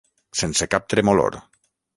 [0.39, 1.41] Sense cap tremolor.